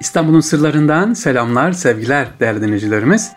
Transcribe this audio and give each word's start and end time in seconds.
İstanbul'un 0.00 0.40
sırlarından 0.40 1.12
selamlar, 1.12 1.72
sevgiler 1.72 2.28
değerli 2.40 2.62
dinleyicilerimiz. 2.62 3.32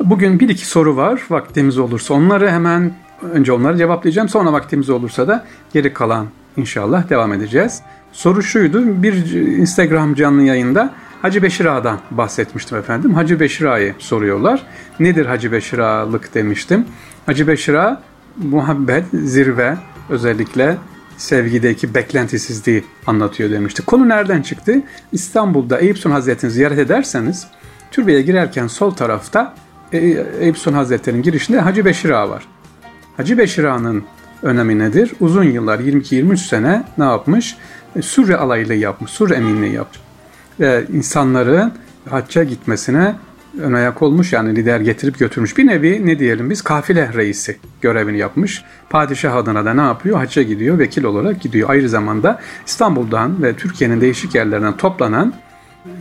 Bugün 0.00 0.40
bir 0.40 0.48
iki 0.48 0.66
soru 0.66 0.96
var. 0.96 1.22
Vaktimiz 1.30 1.78
olursa 1.78 2.14
onları 2.14 2.50
hemen 2.50 2.92
önce 3.32 3.52
onları 3.52 3.76
cevaplayacağım. 3.76 4.28
Sonra 4.28 4.52
vaktimiz 4.52 4.90
olursa 4.90 5.28
da 5.28 5.44
geri 5.72 5.92
kalan 5.92 6.26
inşallah 6.56 7.08
devam 7.08 7.32
edeceğiz. 7.32 7.82
Soru 8.12 8.42
şuydu. 8.42 9.02
Bir 9.02 9.32
Instagram 9.34 10.14
canlı 10.14 10.42
yayında 10.42 10.90
Hacı 11.22 11.42
Beşir 11.42 11.64
Ağa'dan 11.64 11.98
bahsetmiştim 12.10 12.78
efendim. 12.78 13.14
Hacı 13.14 13.40
Beşir 13.40 13.64
Ağa'yı 13.64 13.94
soruyorlar. 13.98 14.62
Nedir 15.00 15.26
Hacı 15.26 15.52
Beşir 15.52 15.78
Ağa'lık 15.78 16.34
demiştim. 16.34 16.86
Hacı 17.26 17.48
Beşir 17.48 17.74
Ağa 17.74 18.02
muhabbet, 18.36 19.04
zirve 19.12 19.76
özellikle 20.10 20.76
sevgideki 21.16 21.94
beklentisizliği 21.94 22.84
anlatıyor 23.06 23.50
demişti. 23.50 23.82
Konu 23.82 24.08
nereden 24.08 24.42
çıktı? 24.42 24.82
İstanbul'da 25.12 25.78
Eyüp 25.78 25.96
Sultan 25.98 26.10
Hazretleri'ni 26.10 26.54
ziyaret 26.54 26.78
ederseniz 26.78 27.46
türbeye 27.90 28.22
girerken 28.22 28.66
sol 28.66 28.90
tarafta 28.90 29.54
e, 29.92 29.98
Eyüp 30.40 30.58
Sultan 30.58 30.76
Hazretleri'nin 30.78 31.22
girişinde 31.22 31.60
Hacı 31.60 31.84
Beşir 31.84 32.10
Ağa 32.10 32.30
var. 32.30 32.48
Hacı 33.16 33.38
Beşir 33.38 33.64
Ağa'nın 33.64 34.04
önemi 34.42 34.78
nedir? 34.78 35.12
Uzun 35.20 35.44
yıllar 35.44 35.78
22-23 35.78 36.36
sene 36.36 36.84
ne 36.98 37.04
yapmış? 37.04 37.56
E, 37.96 38.02
Sürre 38.02 38.36
alaylığı 38.36 38.74
yapmış, 38.74 39.10
Sürre 39.10 39.34
eminliği 39.34 39.72
yapmış. 39.72 40.00
Ve 40.60 40.84
insanların 40.92 41.72
hacca 42.10 42.44
gitmesine 42.44 43.14
ön 43.60 43.72
ayak 43.72 44.02
olmuş 44.02 44.32
yani 44.32 44.56
lider 44.56 44.80
getirip 44.80 45.18
götürmüş. 45.18 45.58
Bir 45.58 45.66
nevi 45.66 46.06
ne 46.06 46.18
diyelim 46.18 46.50
biz 46.50 46.62
kafile 46.62 47.10
reisi 47.14 47.56
görevini 47.80 48.18
yapmış. 48.18 48.64
Padişah 48.90 49.36
adına 49.36 49.64
da 49.64 49.74
ne 49.74 49.80
yapıyor? 49.80 50.18
Hacca 50.18 50.42
gidiyor, 50.42 50.78
vekil 50.78 51.04
olarak 51.04 51.40
gidiyor. 51.40 51.70
Ayrı 51.70 51.88
zamanda 51.88 52.40
İstanbul'dan 52.66 53.42
ve 53.42 53.56
Türkiye'nin 53.56 54.00
değişik 54.00 54.34
yerlerinden 54.34 54.76
toplanan 54.76 55.34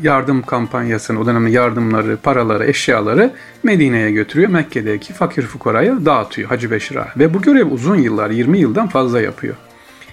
yardım 0.02 0.42
kampanyasını, 0.42 1.20
o 1.20 1.26
dönemin 1.26 1.52
yardımları, 1.52 2.18
paraları, 2.18 2.66
eşyaları 2.66 3.34
Medine'ye 3.64 4.12
götürüyor. 4.12 4.50
Mekke'deki 4.50 5.14
fakir 5.14 5.42
fukaraya 5.42 6.06
dağıtıyor 6.06 6.50
Hacı 6.50 6.72
Beşir. 6.72 6.98
Ve 7.18 7.34
bu 7.34 7.42
görev 7.42 7.72
uzun 7.72 7.96
yıllar, 7.96 8.30
20 8.30 8.60
yıldan 8.60 8.88
fazla 8.88 9.22
yapıyor. 9.22 9.56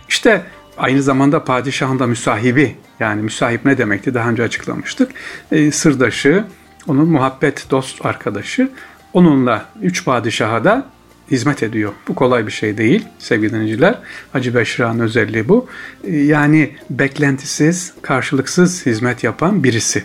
İşte 0.08 0.42
aynı 0.78 1.02
zamanda 1.02 1.44
padişahın 1.44 1.98
da 1.98 2.06
müsahibi, 2.06 2.76
yani 3.00 3.22
müsahip 3.22 3.64
ne 3.64 3.78
demekti 3.78 4.14
daha 4.14 4.30
önce 4.30 4.42
açıklamıştık. 4.42 5.10
E, 5.52 5.70
sırdaşı, 5.70 6.44
onun 6.88 7.08
muhabbet 7.08 7.66
dost 7.70 8.06
arkadaşı. 8.06 8.70
Onunla 9.12 9.64
üç 9.82 10.04
padişaha 10.04 10.64
da 10.64 10.86
hizmet 11.30 11.62
ediyor. 11.62 11.92
Bu 12.08 12.14
kolay 12.14 12.46
bir 12.46 12.52
şey 12.52 12.78
değil 12.78 13.04
sevgili 13.18 13.52
dinleyiciler. 13.52 13.98
Hacı 14.32 14.54
Beşra'nın 14.54 15.00
özelliği 15.00 15.48
bu. 15.48 15.68
Yani 16.08 16.76
beklentisiz, 16.90 17.92
karşılıksız 18.02 18.86
hizmet 18.86 19.24
yapan 19.24 19.64
birisi. 19.64 20.04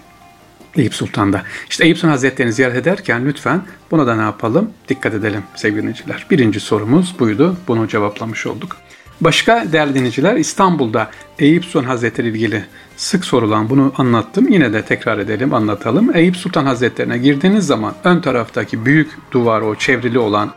Eyüp 0.76 0.94
Sultan'da. 0.94 1.44
İşte 1.70 1.86
Eyüp 1.86 1.98
Sultan 1.98 2.10
Hazretleri'ni 2.10 2.54
ziyaret 2.54 2.78
ederken 2.78 3.26
lütfen 3.26 3.62
buna 3.92 4.08
da 4.08 4.16
ne 4.16 4.22
yapalım? 4.22 4.72
Dikkat 4.90 5.14
edelim 5.14 5.44
sevgili 5.56 5.82
dinleyiciler. 5.82 6.26
Birinci 6.32 6.60
sorumuz 6.60 7.16
buydu. 7.20 7.58
Bunu 7.68 7.88
cevaplamış 7.88 8.48
olduk. 8.48 8.78
Başka 9.22 9.66
değerli 9.72 9.96
dinleyiciler 9.96 10.36
İstanbul'da 10.36 11.12
Eyüp 11.40 11.66
Sultan 11.66 11.88
Hazretleri 11.88 12.28
ilgili 12.28 12.64
sık 12.98 13.26
sorulan 13.26 13.70
bunu 13.70 13.94
anlattım. 13.98 14.48
Yine 14.48 14.74
de 14.74 14.82
tekrar 14.82 15.18
edelim, 15.18 15.54
anlatalım. 15.54 16.16
Eyüp 16.16 16.38
Sultan 16.38 16.66
Hazretlerine 16.66 17.18
girdiğiniz 17.18 17.68
zaman 17.68 17.94
ön 18.04 18.22
taraftaki 18.22 18.86
büyük 18.86 19.12
duvar 19.32 19.62
o 19.62 19.76
çevrili 19.76 20.20
olan 20.20 20.52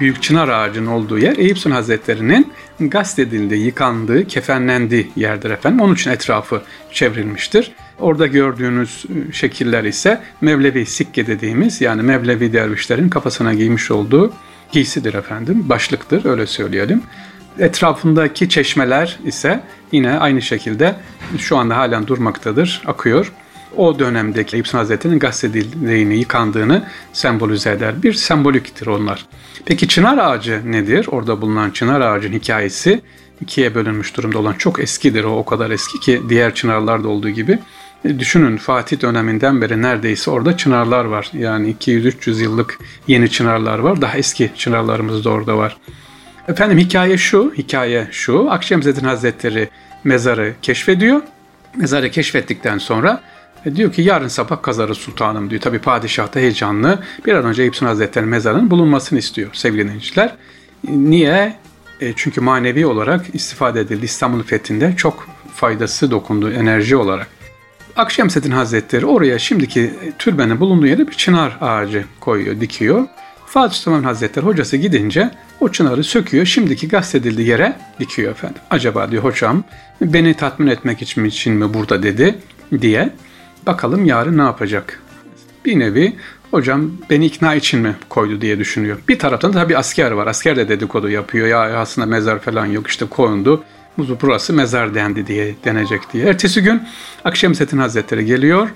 büyük 0.00 0.22
çınar 0.22 0.48
ağacının 0.48 0.86
olduğu 0.86 1.18
yer 1.18 1.36
Eyüp 1.36 1.58
Sultan 1.58 1.76
Hazretleri'nin 1.76 2.52
gazetedildiği, 2.80 3.64
yıkandığı, 3.64 4.26
kefenlendiği 4.26 5.10
yerdir 5.16 5.50
efendim. 5.50 5.80
Onun 5.80 5.94
için 5.94 6.10
etrafı 6.10 6.62
çevrilmiştir. 6.92 7.72
Orada 7.98 8.26
gördüğünüz 8.26 9.04
ıı, 9.10 9.32
şekiller 9.32 9.84
ise 9.84 10.20
Mevlevi 10.40 10.86
sikke 10.86 11.26
dediğimiz 11.26 11.80
yani 11.80 12.02
Mevlevi 12.02 12.52
dervişlerin 12.52 13.08
kafasına 13.08 13.54
giymiş 13.54 13.90
olduğu 13.90 14.32
giysidir 14.72 15.14
efendim. 15.14 15.68
Başlıktır 15.68 16.24
öyle 16.24 16.46
söyleyelim. 16.46 17.02
Etrafındaki 17.58 18.48
çeşmeler 18.48 19.18
ise 19.24 19.60
yine 19.92 20.18
aynı 20.18 20.42
şekilde 20.42 20.94
şu 21.38 21.56
anda 21.56 21.76
halen 21.76 22.06
durmaktadır, 22.06 22.82
akıyor. 22.86 23.32
O 23.76 23.98
dönemdeki 23.98 24.56
Eyüp 24.56 24.74
Hazretleri'nin 24.74 25.18
gazetedildiğini, 25.18 26.16
yıkandığını 26.16 26.84
sembolize 27.12 27.70
eder. 27.70 28.02
Bir 28.02 28.12
semboliktir 28.12 28.86
onlar. 28.86 29.26
Peki 29.64 29.88
çınar 29.88 30.18
ağacı 30.18 30.62
nedir? 30.72 31.06
Orada 31.10 31.40
bulunan 31.40 31.70
çınar 31.70 32.00
ağacın 32.00 32.32
hikayesi 32.32 33.00
ikiye 33.40 33.74
bölünmüş 33.74 34.16
durumda 34.16 34.38
olan 34.38 34.52
çok 34.52 34.80
eskidir. 34.80 35.24
O 35.24 35.36
o 35.36 35.44
kadar 35.44 35.70
eski 35.70 36.00
ki 36.00 36.22
diğer 36.28 36.54
çınarlarda 36.54 37.08
olduğu 37.08 37.30
gibi. 37.30 37.58
E, 38.04 38.18
düşünün 38.18 38.56
Fatih 38.56 39.00
döneminden 39.00 39.60
beri 39.60 39.82
neredeyse 39.82 40.30
orada 40.30 40.56
çınarlar 40.56 41.04
var. 41.04 41.30
Yani 41.32 41.74
200-300 41.74 42.42
yıllık 42.42 42.78
yeni 43.06 43.30
çınarlar 43.30 43.78
var. 43.78 44.00
Daha 44.00 44.18
eski 44.18 44.50
çınarlarımız 44.56 45.24
da 45.24 45.30
orada 45.30 45.58
var. 45.58 45.76
Efendim 46.48 46.78
hikaye 46.78 47.18
şu, 47.18 47.52
hikaye 47.58 48.08
şu. 48.10 48.50
Akşemseddin 48.50 49.04
Hazretleri 49.04 49.68
mezarı 50.04 50.54
keşfediyor. 50.62 51.22
Mezarı 51.76 52.10
keşfettikten 52.10 52.78
sonra 52.78 53.20
e, 53.66 53.76
diyor 53.76 53.92
ki 53.92 54.02
yarın 54.02 54.28
sabah 54.28 54.62
kazarız 54.62 54.98
sultanım 54.98 55.50
diyor. 55.50 55.60
Tabi 55.60 55.78
padişah 55.78 56.34
da 56.34 56.40
heyecanlı. 56.40 56.98
Bir 57.26 57.34
an 57.34 57.44
önce 57.44 57.62
Eyüp 57.62 57.74
Sultan 57.76 57.86
Hazretleri'nin 57.86 58.30
mezarının 58.30 58.70
bulunmasını 58.70 59.18
istiyor 59.18 59.50
sevgili 59.52 59.84
dinleyiciler. 59.84 60.28
E, 60.88 60.92
niye? 60.92 61.56
E, 62.00 62.12
çünkü 62.16 62.40
manevi 62.40 62.86
olarak 62.86 63.34
istifade 63.34 63.80
edildi. 63.80 64.04
İstanbul 64.04 64.42
fethinde 64.42 64.94
çok 64.96 65.28
faydası 65.54 66.10
dokundu 66.10 66.50
enerji 66.50 66.96
olarak. 66.96 67.26
Akşemseddin 67.96 68.50
Hazretleri 68.50 69.06
oraya 69.06 69.38
şimdiki 69.38 69.94
türbenin 70.18 70.60
bulunduğu 70.60 70.86
yere 70.86 71.08
bir 71.08 71.14
çınar 71.14 71.58
ağacı 71.60 72.04
koyuyor, 72.20 72.60
dikiyor. 72.60 73.06
Fatih 73.50 73.76
Sultan 73.76 74.02
Hazretleri 74.02 74.46
hocası 74.46 74.76
gidince 74.76 75.30
o 75.60 75.68
çınarı 75.68 76.04
söküyor. 76.04 76.46
Şimdiki 76.46 76.88
gazetedildiği 76.88 77.48
yere 77.48 77.76
dikiyor 78.00 78.32
efendim. 78.32 78.62
Acaba 78.70 79.10
diyor 79.10 79.24
hocam 79.24 79.64
beni 80.00 80.34
tatmin 80.34 80.66
etmek 80.66 81.02
için, 81.02 81.24
için 81.24 81.54
mi 81.54 81.74
burada 81.74 82.02
dedi 82.02 82.38
diye. 82.80 83.10
Bakalım 83.66 84.04
yarın 84.04 84.38
ne 84.38 84.42
yapacak? 84.42 85.02
Bir 85.64 85.78
nevi 85.78 86.16
hocam 86.50 86.90
beni 87.10 87.26
ikna 87.26 87.54
için 87.54 87.80
mi 87.80 87.96
koydu 88.08 88.40
diye 88.40 88.58
düşünüyor. 88.58 88.98
Bir 89.08 89.18
taraftan 89.18 89.52
da 89.52 89.58
tabii 89.58 89.76
asker 89.76 90.10
var. 90.10 90.26
Asker 90.26 90.56
de 90.56 90.68
dedikodu 90.68 91.08
yapıyor. 91.08 91.46
Ya 91.46 91.78
aslında 91.78 92.06
mezar 92.06 92.38
falan 92.38 92.66
yok 92.66 92.86
işte 92.86 93.06
koyundu. 93.06 93.64
Burası 94.22 94.52
mezar 94.52 94.94
dendi 94.94 95.26
diye 95.26 95.54
denecek 95.64 96.12
diye. 96.12 96.26
Ertesi 96.26 96.62
gün 96.62 96.82
Akşemseddin 97.24 97.78
Hazretleri 97.78 98.24
geliyor. 98.24 98.68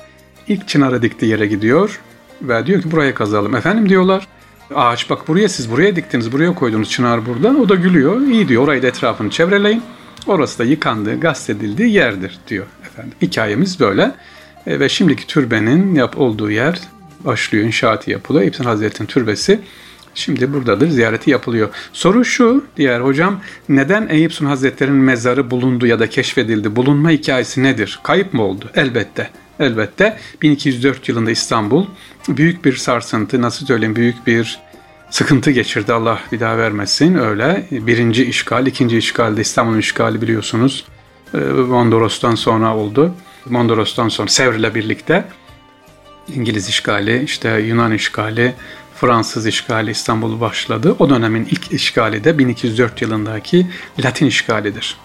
İlk 0.49 0.69
çınarı 0.69 1.03
diktiği 1.03 1.27
yere 1.27 1.47
gidiyor 1.47 2.00
ve 2.43 2.66
diyor 2.66 2.82
ki 2.82 2.91
buraya 2.91 3.15
kazalım. 3.15 3.56
Efendim 3.56 3.88
diyorlar. 3.88 4.28
Ağaç 4.75 5.10
bak 5.10 5.28
buraya 5.28 5.49
siz 5.49 5.71
buraya 5.71 5.97
diktiniz, 5.97 6.33
buraya 6.33 6.55
koydunuz 6.55 6.91
çınar 6.91 7.27
burada. 7.27 7.49
O 7.49 7.69
da 7.69 7.75
gülüyor. 7.75 8.21
İyi 8.21 8.49
diyor 8.49 8.62
orayı 8.62 8.83
da 8.83 8.87
etrafını 8.87 9.31
çevreleyin. 9.31 9.83
Orası 10.27 10.59
da 10.59 10.65
yıkandığı, 10.65 11.21
gazetedildiği 11.21 11.93
yerdir 11.93 12.38
diyor 12.49 12.66
efendim. 12.87 13.12
Hikayemiz 13.22 13.81
böyle. 13.81 14.15
E, 14.66 14.81
ve 14.81 14.88
şimdiki 14.88 15.27
türbenin 15.27 15.94
yap 15.94 16.19
olduğu 16.19 16.50
yer 16.50 16.81
başlıyor, 17.25 17.65
inşaatı 17.65 18.11
yapılıyor. 18.11 18.55
İbn 18.55 18.65
Hazretleri'nin 18.65 19.06
türbesi 19.06 19.61
şimdi 20.15 20.53
buradadır, 20.53 20.88
ziyareti 20.88 21.31
yapılıyor. 21.31 21.69
Soru 21.93 22.25
şu, 22.25 22.65
diğer 22.77 23.00
hocam, 23.00 23.41
neden 23.69 24.09
Eyüp 24.09 24.32
Sultan 24.32 24.47
Hazretleri'nin 24.47 24.97
mezarı 24.97 25.50
bulundu 25.50 25.87
ya 25.87 25.99
da 25.99 26.09
keşfedildi? 26.09 26.77
Bulunma 26.77 27.11
hikayesi 27.11 27.62
nedir? 27.62 28.00
Kayıp 28.03 28.34
mı 28.34 28.43
oldu? 28.43 28.71
Elbette. 28.75 29.31
Elbette 29.62 30.19
1204 30.43 31.09
yılında 31.09 31.31
İstanbul 31.31 31.87
büyük 32.28 32.65
bir 32.65 32.77
sarsıntı, 32.77 33.43
nasıl 33.43 33.67
söyleyeyim 33.67 33.97
büyük 33.97 34.27
bir 34.27 34.61
sıkıntı 35.11 35.50
geçirdi. 35.50 35.93
Allah 35.93 36.19
bir 36.33 36.41
daha 36.41 36.59
vermesin 36.59 37.15
öyle. 37.15 37.67
Birinci 37.71 38.25
işgal, 38.25 38.67
ikinci 38.67 38.99
işgalde 38.99 39.41
İstanbul'un 39.41 39.78
işgali 39.78 40.23
biliyorsunuz. 40.23 40.84
E, 41.34 41.39
Mondros'tan 41.39 42.34
sonra 42.34 42.77
oldu. 42.77 43.15
Mondros'tan 43.47 44.09
sonra 44.09 44.28
Sevr'le 44.28 44.75
birlikte 44.75 45.25
İngiliz 46.35 46.69
işgali, 46.69 47.23
işte 47.25 47.61
Yunan 47.61 47.93
işgali, 47.93 48.55
Fransız 48.94 49.47
işgali 49.47 49.91
İstanbul'u 49.91 50.41
başladı. 50.41 50.97
O 50.99 51.11
dönemin 51.11 51.44
ilk 51.44 51.73
işgali 51.73 52.25
de 52.25 52.38
1204 52.38 53.03
yılındaki 53.03 53.67
Latin 54.05 54.26
işgalidir. 54.26 54.97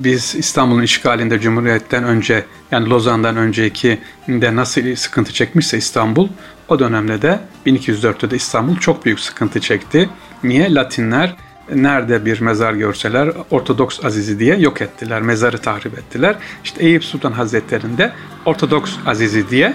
Biz 0.00 0.34
İstanbul'un 0.34 0.82
işgalinde 0.82 1.40
Cumhuriyet'ten 1.40 2.04
önce 2.04 2.44
yani 2.70 2.90
Lozan'dan 2.90 3.36
önceki 3.36 3.98
de 4.28 4.56
nasıl 4.56 4.96
sıkıntı 4.96 5.32
çekmişse 5.32 5.78
İstanbul 5.78 6.28
o 6.68 6.78
dönemde 6.78 7.22
de 7.22 7.40
1204'te 7.66 8.30
de 8.30 8.36
İstanbul 8.36 8.76
çok 8.76 9.04
büyük 9.04 9.20
sıkıntı 9.20 9.60
çekti. 9.60 10.10
Niye? 10.44 10.74
Latinler 10.74 11.36
nerede 11.74 12.24
bir 12.24 12.40
mezar 12.40 12.74
görseler 12.74 13.32
Ortodoks 13.50 14.04
Azizi 14.04 14.38
diye 14.38 14.56
yok 14.56 14.82
ettiler. 14.82 15.22
Mezarı 15.22 15.58
tahrip 15.58 15.98
ettiler. 15.98 16.36
İşte 16.64 16.84
Eyüp 16.84 17.04
Sultan 17.04 17.32
Hazretleri'nde 17.32 18.12
Ortodoks 18.44 18.92
Azizi 19.06 19.50
diye 19.50 19.74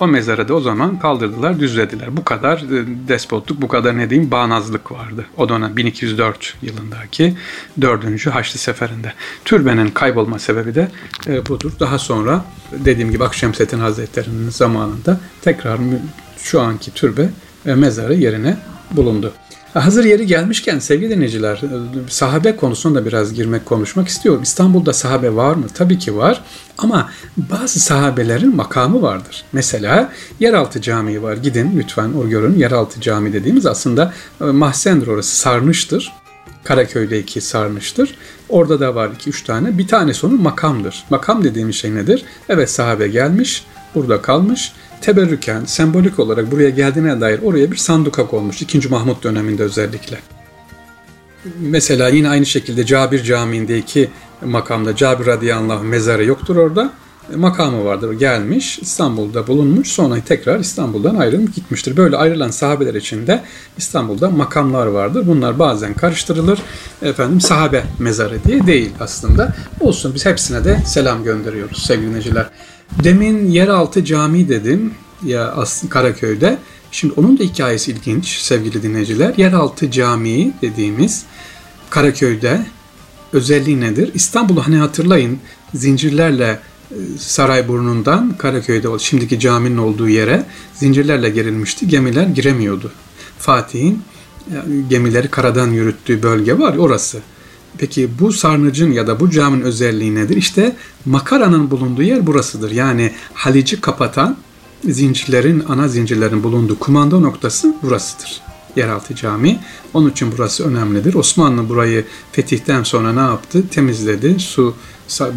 O 0.00 0.06
mezarı 0.06 0.48
da 0.48 0.54
o 0.54 0.60
zaman 0.60 0.98
kaldırdılar, 0.98 1.60
düzlediler. 1.60 2.16
Bu 2.16 2.24
kadar 2.24 2.58
e, 2.58 3.08
despotluk, 3.08 3.62
bu 3.62 3.68
kadar 3.68 3.98
ne 3.98 4.10
diyeyim 4.10 4.30
bağnazlık 4.30 4.92
vardı. 4.92 5.26
O 5.36 5.48
dönem 5.48 5.76
1204 5.76 6.56
yılındaki 6.62 7.34
4. 7.80 8.26
Haçlı 8.26 8.58
Seferi'nde. 8.58 9.12
Türbenin 9.44 9.88
kaybolma 9.88 10.38
sebebi 10.38 10.74
de 10.74 10.88
e, 11.26 11.46
budur. 11.46 11.72
Daha 11.80 11.98
sonra 11.98 12.44
dediğim 12.72 13.10
gibi 13.10 13.24
Akşemseddin 13.24 13.78
Hazretleri'nin 13.78 14.50
zamanında 14.50 15.20
tekrar 15.42 15.80
şu 16.38 16.60
anki 16.60 16.94
türbe 16.94 17.28
ve 17.66 17.74
mezarı 17.74 18.14
yerine 18.14 18.56
bulundu. 18.90 19.32
Hazır 19.74 20.04
yeri 20.04 20.26
gelmişken 20.26 20.78
sevgili 20.78 21.10
dinleyiciler, 21.10 21.60
sahabe 22.08 22.56
konusunda 22.56 23.06
biraz 23.06 23.34
girmek, 23.34 23.66
konuşmak 23.66 24.08
istiyorum. 24.08 24.42
İstanbul'da 24.42 24.92
sahabe 24.92 25.34
var 25.34 25.54
mı? 25.54 25.66
Tabii 25.74 25.98
ki 25.98 26.16
var. 26.16 26.42
Ama 26.78 27.10
bazı 27.36 27.80
sahabelerin 27.80 28.56
makamı 28.56 29.02
vardır. 29.02 29.44
Mesela 29.52 30.12
Yeraltı 30.40 30.80
Camii 30.80 31.22
var. 31.22 31.36
Gidin 31.36 31.78
lütfen 31.78 32.12
o 32.12 32.28
görün. 32.28 32.58
Yeraltı 32.58 33.00
Cami 33.00 33.32
dediğimiz 33.32 33.66
aslında 33.66 34.12
e, 34.40 34.44
mahzendir 34.44 35.06
orası, 35.06 35.36
sarnıçtır. 35.36 36.12
Karaköy'deki 36.64 37.40
sarnıçtır. 37.40 38.14
Orada 38.48 38.80
da 38.80 38.94
var 38.94 39.10
iki 39.14 39.30
üç 39.30 39.42
tane. 39.42 39.78
Bir 39.78 39.88
tanesi 39.88 40.26
onun 40.26 40.42
makamdır. 40.42 41.04
Makam 41.10 41.44
dediğimiz 41.44 41.76
şey 41.76 41.94
nedir? 41.94 42.24
Evet 42.48 42.70
sahabe 42.70 43.08
gelmiş, 43.08 43.64
burada 43.94 44.22
kalmış 44.22 44.72
teberrüken, 45.04 45.64
sembolik 45.64 46.18
olarak 46.18 46.50
buraya 46.50 46.70
geldiğine 46.70 47.20
dair 47.20 47.40
oraya 47.42 47.70
bir 47.70 47.76
sanduka 47.76 48.26
konmuş. 48.26 48.62
2. 48.62 48.88
Mahmut 48.88 49.24
döneminde 49.24 49.62
özellikle. 49.62 50.18
Mesela 51.60 52.08
yine 52.08 52.28
aynı 52.28 52.46
şekilde 52.46 52.86
Cabir 52.86 53.22
Camii'ndeki 53.22 54.10
makamda 54.44 54.96
Cabir 54.96 55.26
radıyallahu 55.26 55.84
mezarı 55.84 56.24
yoktur 56.24 56.56
orada. 56.56 56.92
E, 57.32 57.36
makamı 57.36 57.84
vardır. 57.84 58.12
Gelmiş, 58.12 58.78
İstanbul'da 58.78 59.46
bulunmuş, 59.46 59.88
sonra 59.88 60.14
tekrar 60.26 60.60
İstanbul'dan 60.60 61.16
ayrılıp 61.16 61.54
gitmiştir. 61.54 61.96
Böyle 61.96 62.16
ayrılan 62.16 62.50
sahabeler 62.50 62.94
içinde 62.94 63.42
İstanbul'da 63.78 64.30
makamlar 64.30 64.86
vardır. 64.86 65.24
Bunlar 65.26 65.58
bazen 65.58 65.94
karıştırılır. 65.94 66.58
Efendim 67.02 67.40
sahabe 67.40 67.84
mezarı 67.98 68.44
diye 68.44 68.66
değil 68.66 68.90
aslında. 69.00 69.54
Olsun 69.80 70.14
biz 70.14 70.26
hepsine 70.26 70.64
de 70.64 70.78
selam 70.86 71.24
gönderiyoruz 71.24 71.86
sevgili 71.86 72.06
dinleyiciler. 72.06 72.46
Demin 73.02 73.50
yeraltı 73.50 74.04
cami 74.04 74.48
dedim 74.48 74.94
ya 75.24 75.64
Karaköy'de. 75.88 76.58
Şimdi 76.90 77.14
onun 77.16 77.38
da 77.38 77.42
hikayesi 77.42 77.90
ilginç 77.90 78.28
sevgili 78.28 78.82
dinleyiciler. 78.82 79.34
Yeraltı 79.36 79.90
Camii 79.90 80.52
dediğimiz 80.62 81.24
Karaköy'de 81.90 82.66
özelliği 83.32 83.80
nedir? 83.80 84.10
İstanbul'u 84.14 84.66
hani 84.66 84.76
hatırlayın 84.76 85.38
zincirlerle 85.74 86.60
e, 86.90 86.96
Sarayburnu'ndan 87.18 88.36
Karaköy'de 88.38 88.88
şimdiki 88.98 89.40
caminin 89.40 89.76
olduğu 89.76 90.08
yere 90.08 90.46
zincirlerle 90.74 91.30
gerilmişti. 91.30 91.88
Gemiler 91.88 92.26
giremiyordu. 92.26 92.92
Fatih'in 93.38 94.02
gemileri 94.88 95.28
karadan 95.28 95.70
yürüttüğü 95.70 96.22
bölge 96.22 96.58
var 96.58 96.76
orası. 96.76 97.22
Peki 97.78 98.10
bu 98.20 98.32
sarnıcın 98.32 98.92
ya 98.92 99.06
da 99.06 99.20
bu 99.20 99.30
caminin 99.30 99.62
özelliği 99.62 100.14
nedir? 100.14 100.36
İşte 100.36 100.76
makaranın 101.04 101.70
bulunduğu 101.70 102.02
yer 102.02 102.26
burasıdır. 102.26 102.70
Yani 102.70 103.12
Halic'i 103.34 103.80
kapatan 103.80 104.36
zincirlerin, 104.84 105.64
ana 105.68 105.88
zincirlerin 105.88 106.42
bulunduğu 106.42 106.78
kumanda 106.78 107.18
noktası 107.18 107.74
burasıdır. 107.82 108.40
Yeraltı 108.76 109.14
cami. 109.14 109.60
Onun 109.94 110.10
için 110.10 110.32
burası 110.36 110.68
önemlidir. 110.68 111.14
Osmanlı 111.14 111.68
burayı 111.68 112.04
fetihten 112.32 112.82
sonra 112.82 113.12
ne 113.12 113.20
yaptı? 113.20 113.68
Temizledi, 113.68 114.38
su 114.38 114.74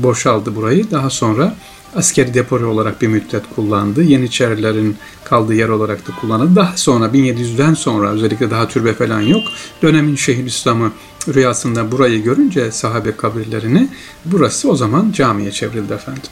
boşaldı 0.04 0.56
burayı. 0.56 0.92
Daha 0.92 1.10
sonra 1.10 1.56
askeri 1.96 2.34
depo 2.34 2.56
olarak 2.56 3.02
bir 3.02 3.08
müddet 3.08 3.44
kullandı. 3.56 4.04
Yeniçerilerin 4.04 4.98
kaldığı 5.24 5.54
yer 5.54 5.70
olarak 5.70 6.08
da 6.08 6.12
kullanıldı. 6.22 6.56
Daha 6.56 6.78
sonra 6.78 7.06
1700'den 7.06 7.74
sonra 7.74 8.10
özellikle 8.10 8.52
daha 8.52 8.68
türbe 8.68 8.94
falan 8.94 9.22
yok. 9.22 9.44
Dönemin 9.82 10.16
Şeyhülislam'ı 10.16 10.92
rüyasında 11.28 11.92
burayı 11.92 12.24
görünce 12.24 12.72
sahabe 12.72 13.16
kabirlerini 13.16 13.90
burası 14.26 14.72
o 14.72 14.76
zaman 14.76 15.12
camiye 15.12 15.52
çevrildi 15.52 15.94
efendim. 15.94 16.24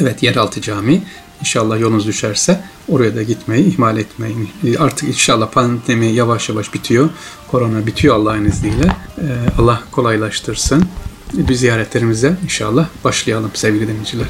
Evet 0.00 0.22
yeraltı 0.22 0.60
cami 0.60 1.02
İnşallah 1.40 1.80
yolunuz 1.80 2.06
düşerse 2.06 2.60
oraya 2.88 3.16
da 3.16 3.22
gitmeyi 3.22 3.64
ihmal 3.64 3.98
etmeyin. 3.98 4.48
Artık 4.78 5.08
inşallah 5.08 5.50
pandemi 5.50 6.06
yavaş 6.06 6.48
yavaş 6.48 6.74
bitiyor. 6.74 7.10
Korona 7.50 7.86
bitiyor 7.86 8.14
Allah'ın 8.14 8.44
izniyle. 8.44 8.96
Ee, 9.18 9.22
Allah 9.58 9.82
kolaylaştırsın. 9.90 10.87
Bir 11.32 11.54
ziyaretlerimize 11.54 12.36
inşallah 12.44 12.88
başlayalım 13.04 13.50
sevgili 13.54 13.88
dinleyiciler. 13.88 14.26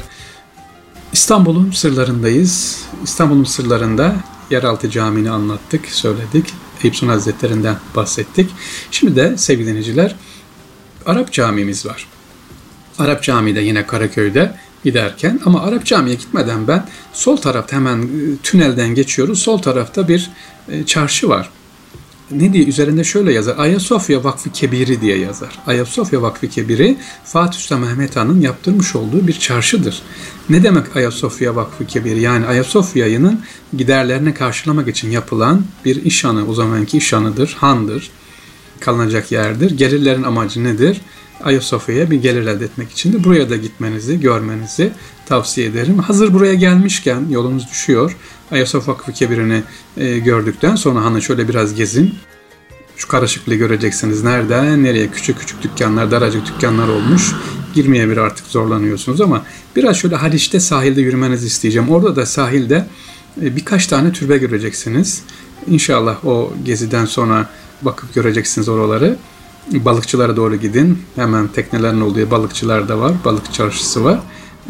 İstanbul'un 1.13 1.71
sırlarındayız. 1.71 2.83
İstanbul'un 3.03 3.43
sırlarında 3.43 4.15
yeraltı 4.49 4.89
camini 4.89 5.31
anlattık, 5.31 5.85
söyledik. 5.85 6.53
Eyüp 6.83 6.95
Sultan 6.95 7.13
Hazretlerinden 7.13 7.75
bahsettik. 7.95 8.49
Şimdi 8.91 9.15
de 9.15 9.37
sevgili 9.37 9.67
dinleyiciler 9.67 10.15
Arap 11.05 11.31
camimiz 11.31 11.85
var. 11.85 12.07
Arap 12.99 13.23
Camii 13.23 13.55
de 13.55 13.61
yine 13.61 13.87
Karaköy'de 13.87 14.55
giderken 14.83 15.39
ama 15.45 15.61
Arap 15.61 15.85
Camii'ye 15.85 16.15
gitmeden 16.15 16.67
ben 16.67 16.87
sol 17.13 17.37
tarafta 17.37 17.75
hemen 17.75 18.01
e, 18.01 18.07
tünelden 18.43 18.95
geçiyoruz. 18.95 19.41
Sol 19.41 19.57
tarafta 19.57 20.07
bir 20.07 20.31
e, 20.69 20.85
çarşı 20.85 21.29
var. 21.29 21.49
Ne 22.31 22.53
diye 22.53 22.65
üzerinde 22.65 23.03
şöyle 23.03 23.33
yazar. 23.33 23.57
Ayasofya 23.57 24.23
Vakfı 24.23 24.51
Kebiri 24.51 25.01
diye 25.01 25.17
yazar. 25.17 25.59
Ayasofya 25.67 26.21
Vakfı 26.21 26.47
Kebiri 26.47 26.97
Fatih 27.23 27.59
Sultan 27.59 27.79
Mehmet 27.79 28.15
Han'ın 28.15 28.41
yaptırmış 28.41 28.95
olduğu 28.95 29.27
bir 29.27 29.33
çarşıdır. 29.33 30.01
Ne 30.49 30.63
demek 30.63 30.95
Ayasofya 30.95 31.55
Vakfı 31.55 31.85
Kebiri? 31.85 32.21
Yani 32.21 32.45
Ayasofya'nın 32.45 33.41
giderlerini 33.77 34.33
karşılamak 34.33 34.87
için 34.87 35.11
yapılan 35.11 35.63
bir 35.85 36.05
işhanı, 36.05 36.47
o 36.47 36.53
zamanki 36.53 36.97
işhanıdır, 36.97 37.57
handır, 37.59 38.09
kalınacak 38.79 39.31
yerdir. 39.31 39.71
Gelirlerin 39.71 40.23
amacı 40.23 40.63
nedir? 40.63 41.01
Ayasofya'ya 41.43 42.11
bir 42.11 42.21
gelir 42.21 42.41
elde 42.41 42.65
etmek 42.65 42.91
için 42.91 43.13
de 43.13 43.23
buraya 43.23 43.49
da 43.49 43.55
gitmenizi, 43.55 44.19
görmenizi 44.19 44.91
tavsiye 45.25 45.67
ederim. 45.67 45.99
Hazır 45.99 46.33
buraya 46.33 46.53
gelmişken 46.53 47.25
yolunuz 47.29 47.69
düşüyor. 47.71 48.17
Ayasofya 48.51 48.93
Vakfı 48.93 49.13
Kebir'ini 49.13 49.63
e, 49.97 50.19
gördükten 50.19 50.75
sonra 50.75 51.05
hani 51.05 51.21
şöyle 51.21 51.47
biraz 51.47 51.75
gezin. 51.75 52.15
Şu 52.97 53.07
karışıklığı 53.07 53.55
göreceksiniz. 53.55 54.23
Nereden 54.23 54.83
nereye 54.83 55.07
küçük 55.07 55.39
küçük 55.39 55.63
dükkanlar, 55.63 56.11
daracık 56.11 56.47
dükkanlar 56.47 56.87
olmuş. 56.87 57.31
Girmeye 57.73 58.09
bir 58.09 58.17
artık 58.17 58.47
zorlanıyorsunuz 58.47 59.21
ama 59.21 59.45
biraz 59.75 59.97
şöyle 59.97 60.15
Haliç'te 60.15 60.59
sahilde 60.59 61.01
yürümenizi 61.01 61.47
isteyeceğim. 61.47 61.89
Orada 61.89 62.15
da 62.15 62.25
sahilde 62.25 62.87
e, 63.41 63.55
birkaç 63.55 63.87
tane 63.87 64.11
türbe 64.11 64.37
göreceksiniz. 64.37 65.23
İnşallah 65.67 66.25
o 66.25 66.53
geziden 66.65 67.05
sonra 67.05 67.49
bakıp 67.81 68.13
göreceksiniz 68.13 68.69
oraları 68.69 69.17
balıkçılara 69.71 70.35
doğru 70.35 70.55
gidin. 70.55 71.01
Hemen 71.15 71.47
teknelerin 71.47 72.01
olduğu 72.01 72.31
balıkçılar 72.31 72.89
da 72.89 72.99
var. 72.99 73.13
Balık 73.25 73.53
çarşısı 73.53 74.03
var. 74.03 74.19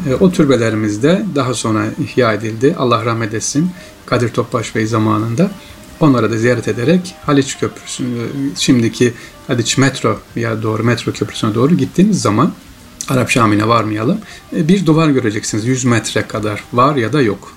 E, 0.09 0.15
o 0.15 0.31
türbelerimiz 0.31 1.03
de 1.03 1.25
daha 1.36 1.53
sonra 1.53 1.86
ihya 2.03 2.33
edildi. 2.33 2.75
Allah 2.77 3.06
rahmet 3.06 3.33
etsin. 3.33 3.71
Kadir 4.06 4.30
Topbaş 4.30 4.75
Bey 4.75 4.85
zamanında. 4.85 5.52
Onlara 5.99 6.31
da 6.31 6.37
ziyaret 6.37 6.68
ederek 6.68 7.16
Haliç 7.25 7.57
Köprüsü, 7.57 8.04
e, 8.04 8.23
şimdiki 8.56 9.13
Haliç 9.47 9.78
Metro 9.78 10.19
ya 10.35 10.63
doğru 10.63 10.83
metro 10.83 11.11
köprüsüne 11.11 11.56
doğru 11.56 11.75
gittiğiniz 11.75 12.21
zaman 12.21 12.54
Arap 13.09 13.30
Şami'ne 13.30 13.68
varmayalım. 13.68 14.18
E, 14.56 14.68
bir 14.68 14.85
duvar 14.85 15.09
göreceksiniz. 15.09 15.66
100 15.66 15.85
metre 15.85 16.21
kadar 16.21 16.63
var 16.73 16.95
ya 16.95 17.13
da 17.13 17.21
yok. 17.21 17.54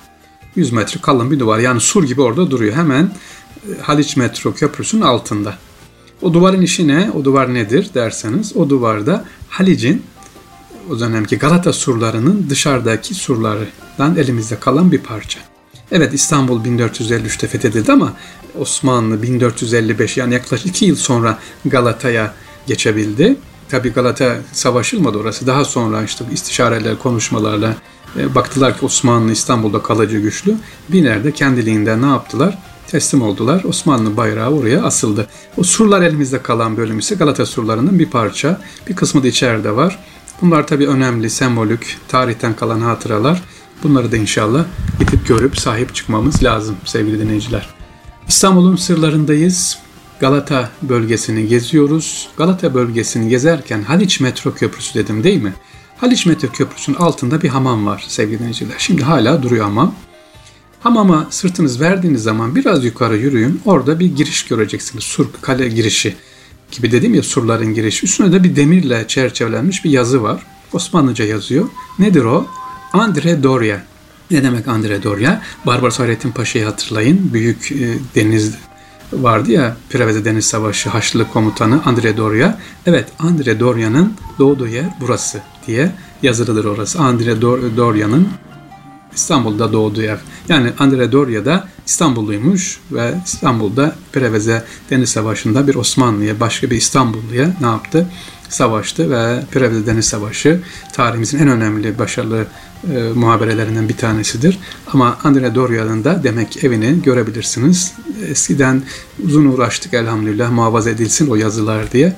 100 0.57 0.73
metre 0.73 1.01
kalın 1.01 1.31
bir 1.31 1.39
duvar. 1.39 1.59
Yani 1.59 1.81
sur 1.81 2.05
gibi 2.05 2.21
orada 2.21 2.51
duruyor. 2.51 2.75
Hemen 2.75 3.11
Haliç 3.83 4.17
Metro 4.17 4.55
Köprüsü'nün 4.55 5.03
altında. 5.03 5.59
O 6.23 6.35
duvarın 6.35 6.63
işi 6.63 6.89
ne? 6.89 7.11
O 7.11 7.25
duvar 7.25 7.55
nedir 7.55 7.91
derseniz 7.95 8.57
o 8.57 8.71
duvarda 8.71 9.25
Halic'in 9.49 10.03
o 10.91 11.01
dönemki 11.01 11.39
Galata 11.39 11.73
surlarının 11.73 12.47
dışarıdaki 12.51 13.15
surlardan 13.15 14.17
elimizde 14.17 14.61
kalan 14.61 14.93
bir 14.93 14.99
parça. 14.99 15.41
Evet 15.93 16.15
İstanbul 16.15 16.65
1453'te 16.65 17.47
fethedildi 17.47 17.93
ama 17.93 18.13
Osmanlı 18.59 19.23
1455 19.23 20.17
yani 20.17 20.35
yaklaşık 20.35 20.67
2 20.67 20.85
yıl 20.85 20.97
sonra 20.97 21.39
Galata'ya 21.65 22.35
geçebildi. 22.67 23.37
Tabi 23.69 23.91
Galata 23.91 24.37
savaşılmadı 24.53 25.19
orası. 25.19 25.47
Daha 25.47 25.65
sonra 25.65 26.03
işte 26.03 26.25
istişareler, 26.33 26.99
konuşmalarla 26.99 27.77
e, 28.19 28.35
baktılar 28.35 28.79
ki 28.79 28.85
Osmanlı 28.87 29.33
İstanbul'da 29.33 29.83
kalıcı 29.83 30.19
güçlü. 30.19 30.55
Bir 30.89 31.05
yerde 31.05 31.33
kendiliğinden 31.33 32.03
ne 32.03 32.07
yaptılar? 32.07 32.59
Teslim 32.93 33.23
oldular. 33.23 33.65
Osmanlı 33.65 34.17
bayrağı 34.17 34.51
oraya 34.51 34.83
asıldı. 34.83 35.27
O 35.57 35.63
surlar 35.63 36.03
elimizde 36.03 36.43
kalan 36.43 36.77
bölüm 36.77 36.99
ise 36.99 37.15
Galata 37.15 37.47
surlarının 37.47 37.99
bir 37.99 38.11
parça. 38.11 38.61
Bir 38.89 38.97
kısmı 38.97 39.23
da 39.23 39.29
içeride 39.29 39.77
var. 39.77 39.99
Bunlar 40.43 40.67
tabii 40.67 40.89
önemli, 40.89 41.31
sembolik, 41.31 41.97
tarihten 42.09 42.57
kalan 42.57 42.81
hatıralar. 42.81 43.43
Bunları 43.83 44.13
da 44.13 44.17
inşallah 44.17 44.65
gidip 44.99 45.29
görüp 45.29 45.59
sahip 45.59 45.95
çıkmamız 45.95 46.43
lazım 46.43 46.77
sevgili 46.85 47.21
dinleyiciler. 47.21 47.69
İstanbul'un 48.29 48.77
sırlarındayız. 48.77 49.79
Galata 50.21 50.71
bölgesini 50.83 51.49
geziyoruz. 51.49 52.29
Galata 52.37 52.75
bölgesini 52.75 53.29
gezerken 53.29 53.83
Haliç 53.83 54.21
Metro 54.21 54.55
Köprüsü 54.55 54.95
dedim 54.95 55.25
değil 55.25 55.43
mi? 55.43 55.53
Haliç 55.97 56.27
Metro 56.27 56.49
Köprüsü'nün 56.49 56.97
altında 56.97 57.43
bir 57.43 57.49
hamam 57.49 57.87
var 57.87 58.05
sevgili 58.09 58.39
dinleyiciler. 58.39 58.75
Şimdi 58.79 59.03
hala 59.03 59.43
duruyor 59.43 59.65
hamam. 59.65 59.95
Hamama 60.83 61.27
sırtınız 61.31 61.81
verdiğiniz 61.81 62.23
zaman 62.23 62.55
biraz 62.55 62.85
yukarı 62.85 63.17
yürüyün. 63.17 63.61
Orada 63.65 64.01
bir 64.01 64.17
giriş 64.17 64.45
göreceksiniz. 64.45 65.05
Sur, 65.05 65.27
kale 65.43 65.69
girişi 65.69 66.17
gibi 66.71 66.93
dedim 66.93 67.15
ya 67.15 67.23
surların 67.23 67.75
girişi. 67.75 68.07
Üstüne 68.07 68.33
de 68.33 68.45
bir 68.45 68.57
demirle 68.57 69.05
çerçevelenmiş 69.09 69.85
bir 69.85 69.91
yazı 69.91 70.23
var. 70.23 70.47
Osmanlıca 70.73 71.25
yazıyor. 71.25 71.69
Nedir 71.99 72.25
o? 72.25 72.47
Andre 72.93 73.43
Doria. 73.43 73.79
Ne 74.31 74.43
demek 74.43 74.69
Andre 74.69 75.03
Doria? 75.03 75.43
Barbaros 75.67 75.99
Hayrettin 75.99 76.31
Paşa'yı 76.31 76.65
hatırlayın. 76.65 77.33
Büyük 77.33 77.73
e, 77.73 77.95
deniz 78.15 78.55
vardı 79.13 79.53
ya 79.53 79.77
Preveze 79.91 80.25
Deniz 80.25 80.45
Savaşı 80.45 80.91
Haçlı 80.91 81.29
Komutanı 81.29 81.81
Andre 81.85 82.17
Doria. 82.17 82.59
Evet 82.87 83.09
Andre 83.19 83.61
Doria'nın 83.61 84.15
doğduğu 84.39 84.69
yer 84.69 84.87
burası 85.01 85.41
diye 85.67 85.93
yazılıdır 86.23 86.65
orası. 86.65 86.99
Andre 86.99 87.41
Doria'nın 87.77 88.29
İstanbul'da 89.15 89.73
doğduğu 89.73 90.03
yer. 90.03 90.19
Yani 90.49 90.71
Andre 90.79 91.13
Doria 91.13 91.45
da 91.45 91.69
İstanbulluymuş 91.87 92.81
ve 92.93 93.15
İstanbul'da 93.25 93.97
Preveze 94.13 94.65
Deniz 94.91 95.09
Savaşı'nda 95.09 95.67
bir 95.67 95.75
Osmanlı'ya, 95.75 96.41
başka 96.41 96.71
bir 96.71 96.77
İstanbulluya 96.77 97.57
ne 97.61 97.67
yaptı? 97.67 98.07
Savaştı 98.49 99.11
ve 99.11 99.43
Preveze 99.51 99.87
Deniz 99.87 100.05
Savaşı 100.05 100.61
tarihimizin 100.93 101.39
en 101.39 101.49
önemli 101.49 101.99
başarılı 101.99 102.47
e, 102.95 103.03
muhaberelerinden 103.15 103.89
bir 103.89 103.97
tanesidir. 103.97 104.59
Ama 104.93 105.19
Andre 105.25 105.55
Doria'nın 105.55 106.05
da 106.05 106.25
demek 106.25 106.65
evini 106.65 107.03
görebilirsiniz. 107.03 107.95
Eskiden 108.29 108.83
uzun 109.25 109.45
uğraştık 109.45 109.95
elhamdülillah 109.95 110.51
muhafaza 110.51 110.91
edilsin 110.91 111.31
o 111.31 111.35
yazılar 111.35 111.93
diye. 111.93 112.17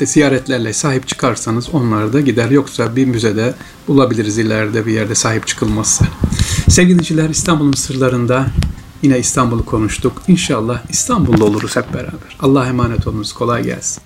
De 0.00 0.06
ziyaretlerle 0.06 0.72
sahip 0.72 1.08
çıkarsanız 1.08 1.68
onlar 1.72 2.12
da 2.12 2.20
gider. 2.20 2.50
Yoksa 2.50 2.96
bir 2.96 3.04
müzede 3.04 3.54
bulabiliriz 3.88 4.38
ileride 4.38 4.86
bir 4.86 4.92
yerde 4.92 5.14
sahip 5.14 5.46
çıkılmazsa. 5.46 6.06
Sevgili 6.68 6.92
dinleyiciler 6.92 7.30
İstanbul'un 7.30 7.72
sırlarında 7.72 8.46
yine 9.02 9.18
İstanbul'u 9.18 9.64
konuştuk. 9.64 10.22
İnşallah 10.28 10.80
İstanbul'da 10.88 11.44
oluruz 11.44 11.76
hep 11.76 11.94
beraber. 11.94 12.36
Allah'a 12.40 12.66
emanet 12.66 13.06
olunuz. 13.06 13.32
Kolay 13.32 13.62
gelsin. 13.62 14.05